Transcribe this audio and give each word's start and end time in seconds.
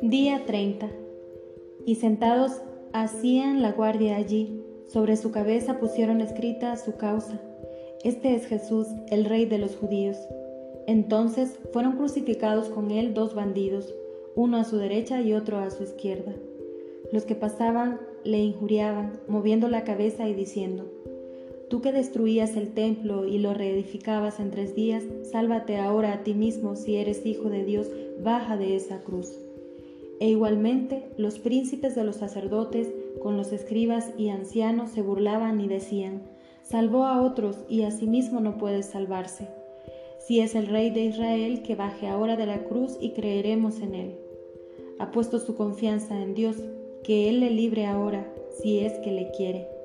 Día 0.00 0.44
30. 0.46 0.88
Y 1.86 1.96
sentados 1.96 2.62
hacían 2.92 3.62
la 3.62 3.72
guardia 3.72 4.16
allí, 4.16 4.64
sobre 4.86 5.16
su 5.16 5.30
cabeza 5.30 5.78
pusieron 5.78 6.20
escrita 6.20 6.76
su 6.76 6.96
causa. 6.96 7.40
Este 8.04 8.34
es 8.34 8.46
Jesús, 8.46 8.86
el 9.10 9.24
rey 9.24 9.44
de 9.46 9.58
los 9.58 9.76
judíos. 9.76 10.16
Entonces 10.86 11.58
fueron 11.72 11.96
crucificados 11.96 12.68
con 12.68 12.90
él 12.90 13.12
dos 13.14 13.34
bandidos, 13.34 13.94
uno 14.34 14.56
a 14.56 14.64
su 14.64 14.76
derecha 14.76 15.20
y 15.20 15.34
otro 15.34 15.58
a 15.58 15.70
su 15.70 15.82
izquierda. 15.82 16.34
Los 17.12 17.24
que 17.24 17.34
pasaban 17.34 18.00
le 18.24 18.38
injuriaban, 18.38 19.20
moviendo 19.28 19.68
la 19.68 19.84
cabeza 19.84 20.28
y 20.28 20.34
diciendo, 20.34 20.90
Tú 21.70 21.80
que 21.80 21.92
destruías 21.92 22.56
el 22.56 22.74
templo 22.74 23.26
y 23.26 23.38
lo 23.38 23.54
reedificabas 23.54 24.40
en 24.40 24.50
tres 24.50 24.74
días, 24.74 25.04
sálvate 25.30 25.76
ahora 25.76 26.12
a 26.12 26.24
ti 26.24 26.34
mismo 26.34 26.74
si 26.74 26.96
eres 26.96 27.24
hijo 27.24 27.48
de 27.48 27.64
Dios, 27.64 27.88
baja 28.24 28.56
de 28.56 28.74
esa 28.74 29.02
cruz. 29.02 29.38
E 30.18 30.28
igualmente 30.28 31.12
los 31.16 31.38
príncipes 31.38 31.94
de 31.94 32.02
los 32.02 32.16
sacerdotes 32.16 32.92
con 33.22 33.36
los 33.36 33.52
escribas 33.52 34.10
y 34.18 34.30
ancianos 34.30 34.90
se 34.90 35.00
burlaban 35.00 35.60
y 35.60 35.68
decían, 35.68 36.22
Salvó 36.64 37.04
a 37.04 37.22
otros 37.22 37.56
y 37.68 37.82
a 37.82 37.92
sí 37.92 38.08
mismo 38.08 38.40
no 38.40 38.58
puede 38.58 38.82
salvarse. 38.82 39.48
Si 40.18 40.40
es 40.40 40.56
el 40.56 40.66
rey 40.66 40.90
de 40.90 41.04
Israel, 41.04 41.62
que 41.62 41.76
baje 41.76 42.08
ahora 42.08 42.36
de 42.36 42.46
la 42.46 42.64
cruz 42.64 42.96
y 43.00 43.12
creeremos 43.12 43.80
en 43.80 43.94
él. 43.94 44.16
Ha 44.98 45.12
puesto 45.12 45.38
su 45.38 45.54
confianza 45.54 46.20
en 46.20 46.34
Dios, 46.34 46.56
que 47.04 47.28
él 47.28 47.40
le 47.40 47.50
libre 47.50 47.86
ahora, 47.86 48.28
si 48.60 48.80
es 48.80 48.92
que 48.98 49.12
le 49.12 49.30
quiere. 49.30 49.79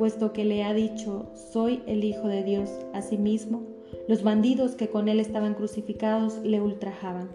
Puesto 0.00 0.32
que 0.32 0.46
le 0.46 0.64
ha 0.64 0.72
dicho, 0.72 1.26
soy 1.52 1.82
el 1.86 2.04
Hijo 2.04 2.26
de 2.26 2.42
Dios, 2.42 2.70
asimismo, 2.94 3.64
los 4.08 4.22
bandidos 4.22 4.74
que 4.74 4.88
con 4.88 5.10
él 5.10 5.20
estaban 5.20 5.52
crucificados 5.52 6.38
le 6.42 6.58
ultrajaban. 6.62 7.28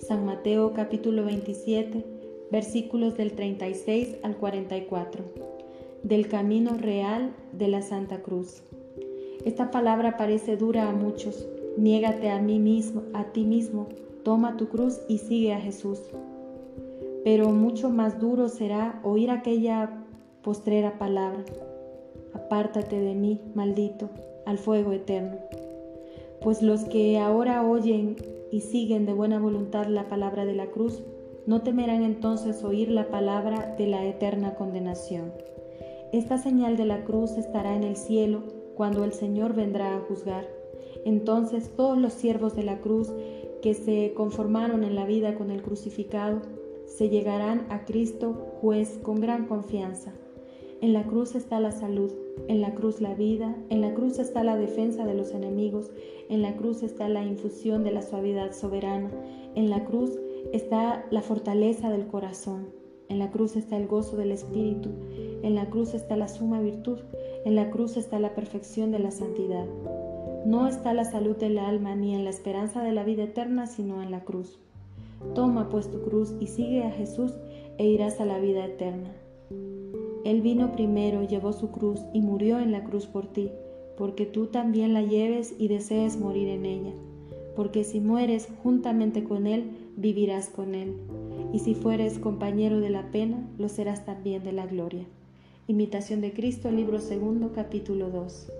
San 0.00 0.26
Mateo 0.26 0.72
capítulo 0.72 1.24
27, 1.24 2.04
versículos 2.50 3.16
del 3.16 3.34
36 3.34 4.16
al 4.24 4.36
44. 4.36 5.24
Del 6.02 6.26
camino 6.26 6.76
real 6.76 7.36
de 7.52 7.68
la 7.68 7.82
Santa 7.82 8.20
Cruz. 8.20 8.64
Esta 9.44 9.70
palabra 9.70 10.16
parece 10.16 10.56
dura 10.56 10.88
a 10.88 10.92
muchos. 10.92 11.46
Niégate 11.76 12.30
a 12.30 12.40
mí 12.40 12.58
mismo, 12.58 13.04
a 13.14 13.26
ti 13.26 13.44
mismo, 13.44 13.86
toma 14.24 14.56
tu 14.56 14.68
cruz 14.68 15.00
y 15.06 15.18
sigue 15.18 15.52
a 15.52 15.60
Jesús. 15.60 16.00
Pero 17.22 17.50
mucho 17.50 17.90
más 17.90 18.18
duro 18.18 18.48
será 18.48 19.00
oír 19.04 19.30
aquella 19.30 20.02
postrera 20.42 20.98
palabra. 20.98 21.44
Apártate 22.34 23.00
de 23.00 23.14
mí, 23.14 23.40
maldito, 23.54 24.10
al 24.46 24.58
fuego 24.58 24.92
eterno. 24.92 25.36
Pues 26.40 26.62
los 26.62 26.84
que 26.84 27.18
ahora 27.18 27.66
oyen 27.68 28.16
y 28.50 28.60
siguen 28.60 29.06
de 29.06 29.12
buena 29.12 29.38
voluntad 29.38 29.86
la 29.86 30.08
palabra 30.08 30.44
de 30.44 30.54
la 30.54 30.66
cruz, 30.66 31.02
no 31.46 31.62
temerán 31.62 32.02
entonces 32.02 32.62
oír 32.64 32.90
la 32.90 33.08
palabra 33.08 33.74
de 33.78 33.86
la 33.86 34.04
eterna 34.04 34.54
condenación. 34.54 35.32
Esta 36.12 36.38
señal 36.38 36.76
de 36.76 36.84
la 36.84 37.04
cruz 37.04 37.32
estará 37.38 37.74
en 37.74 37.84
el 37.84 37.96
cielo 37.96 38.42
cuando 38.74 39.04
el 39.04 39.12
Señor 39.12 39.54
vendrá 39.54 39.96
a 39.96 40.00
juzgar. 40.00 40.46
Entonces 41.04 41.70
todos 41.74 41.98
los 41.98 42.12
siervos 42.12 42.54
de 42.54 42.62
la 42.64 42.80
cruz 42.80 43.12
que 43.62 43.74
se 43.74 44.12
conformaron 44.14 44.84
en 44.84 44.94
la 44.94 45.06
vida 45.06 45.34
con 45.34 45.50
el 45.50 45.62
crucificado, 45.62 46.42
se 46.86 47.08
llegarán 47.08 47.66
a 47.70 47.84
Cristo 47.84 48.34
juez 48.60 48.98
con 49.02 49.20
gran 49.20 49.46
confianza. 49.46 50.12
En 50.82 50.94
la 50.94 51.04
cruz 51.04 51.36
está 51.36 51.60
la 51.60 51.70
salud, 51.70 52.10
en 52.48 52.60
la 52.60 52.74
cruz 52.74 53.00
la 53.00 53.14
vida, 53.14 53.56
en 53.70 53.80
la 53.80 53.94
cruz 53.94 54.18
está 54.18 54.42
la 54.42 54.56
defensa 54.56 55.06
de 55.06 55.14
los 55.14 55.30
enemigos, 55.30 55.92
en 56.28 56.42
la 56.42 56.56
cruz 56.56 56.82
está 56.82 57.08
la 57.08 57.22
infusión 57.22 57.84
de 57.84 57.92
la 57.92 58.02
suavidad 58.02 58.50
soberana, 58.50 59.08
en 59.54 59.70
la 59.70 59.84
cruz 59.84 60.18
está 60.52 61.06
la 61.12 61.22
fortaleza 61.22 61.88
del 61.88 62.08
corazón, 62.08 62.70
en 63.08 63.20
la 63.20 63.30
cruz 63.30 63.54
está 63.54 63.76
el 63.76 63.86
gozo 63.86 64.16
del 64.16 64.32
espíritu, 64.32 64.90
en 65.44 65.54
la 65.54 65.70
cruz 65.70 65.94
está 65.94 66.16
la 66.16 66.26
suma 66.26 66.60
virtud, 66.60 66.98
en 67.44 67.54
la 67.54 67.70
cruz 67.70 67.96
está 67.96 68.18
la 68.18 68.34
perfección 68.34 68.90
de 68.90 68.98
la 68.98 69.12
santidad. 69.12 69.66
No 70.46 70.66
está 70.66 70.94
la 70.94 71.04
salud 71.04 71.36
del 71.36 71.58
alma 71.58 71.94
ni 71.94 72.12
en 72.16 72.24
la 72.24 72.30
esperanza 72.30 72.82
de 72.82 72.90
la 72.90 73.04
vida 73.04 73.22
eterna, 73.22 73.68
sino 73.68 74.02
en 74.02 74.10
la 74.10 74.24
cruz. 74.24 74.58
Toma 75.36 75.68
pues 75.68 75.88
tu 75.92 76.02
cruz 76.02 76.34
y 76.40 76.48
sigue 76.48 76.82
a 76.82 76.90
Jesús 76.90 77.38
e 77.78 77.86
irás 77.86 78.18
a 78.20 78.24
la 78.24 78.40
vida 78.40 78.64
eterna. 78.64 79.12
Él 80.24 80.40
vino 80.40 80.72
primero, 80.72 81.22
llevó 81.22 81.52
su 81.52 81.70
cruz 81.70 82.00
y 82.12 82.20
murió 82.20 82.60
en 82.60 82.70
la 82.70 82.84
cruz 82.84 83.06
por 83.06 83.26
ti, 83.26 83.50
porque 83.96 84.24
tú 84.24 84.46
también 84.46 84.92
la 84.92 85.02
lleves 85.02 85.54
y 85.58 85.68
desees 85.68 86.16
morir 86.16 86.48
en 86.48 86.64
ella. 86.64 86.92
Porque 87.56 87.84
si 87.84 88.00
mueres 88.00 88.48
juntamente 88.62 89.24
con 89.24 89.46
Él, 89.46 89.70
vivirás 89.96 90.48
con 90.48 90.74
Él. 90.74 90.94
Y 91.52 91.58
si 91.58 91.74
fueres 91.74 92.18
compañero 92.18 92.80
de 92.80 92.90
la 92.90 93.10
pena, 93.10 93.46
lo 93.58 93.68
serás 93.68 94.04
también 94.04 94.44
de 94.44 94.52
la 94.52 94.66
gloria. 94.66 95.04
Imitación 95.66 96.20
de 96.20 96.32
Cristo, 96.32 96.70
libro 96.70 97.00
segundo, 97.00 97.52
capítulo 97.52 98.10
2. 98.10 98.52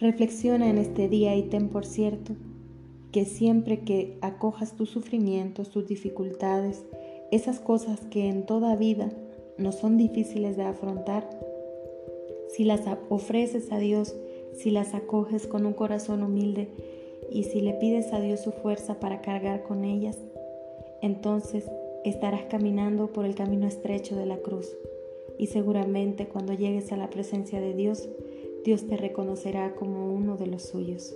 Reflexiona 0.00 0.70
en 0.70 0.78
este 0.78 1.08
día 1.08 1.36
y 1.36 1.42
ten 1.42 1.68
por 1.68 1.84
cierto 1.84 2.34
que 3.12 3.24
siempre 3.24 3.80
que 3.80 4.16
acojas 4.22 4.74
tus 4.74 4.88
sufrimientos, 4.88 5.70
tus 5.70 5.86
dificultades, 5.86 6.84
esas 7.30 7.60
cosas 7.60 8.00
que 8.10 8.28
en 8.28 8.44
toda 8.44 8.76
vida 8.76 9.10
no 9.58 9.72
son 9.72 9.96
difíciles 9.96 10.56
de 10.56 10.64
afrontar, 10.64 11.28
si 12.48 12.64
las 12.64 12.82
ofreces 13.08 13.70
a 13.70 13.78
Dios, 13.78 14.16
si 14.52 14.70
las 14.70 14.94
acoges 14.94 15.46
con 15.46 15.66
un 15.66 15.72
corazón 15.72 16.22
humilde 16.22 16.68
y 17.30 17.44
si 17.44 17.60
le 17.60 17.74
pides 17.74 18.12
a 18.12 18.20
Dios 18.20 18.40
su 18.40 18.50
fuerza 18.50 18.98
para 18.98 19.20
cargar 19.20 19.62
con 19.62 19.84
ellas, 19.84 20.18
entonces 21.00 21.70
estarás 22.04 22.42
caminando 22.44 23.12
por 23.12 23.24
el 23.24 23.34
camino 23.34 23.66
estrecho 23.66 24.16
de 24.16 24.26
la 24.26 24.38
cruz 24.38 24.76
y 25.38 25.46
seguramente 25.46 26.26
cuando 26.26 26.52
llegues 26.52 26.92
a 26.92 26.96
la 26.96 27.08
presencia 27.08 27.60
de 27.60 27.72
Dios, 27.72 28.08
Dios 28.64 28.86
te 28.86 28.96
reconocerá 28.96 29.74
como 29.74 30.12
uno 30.12 30.36
de 30.36 30.46
los 30.46 30.62
suyos. 30.62 31.14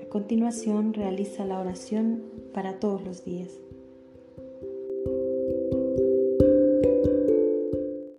A 0.00 0.08
continuación 0.08 0.94
realiza 0.94 1.44
la 1.44 1.60
oración 1.60 2.22
para 2.54 2.80
todos 2.80 3.04
los 3.04 3.24
días. 3.24 3.58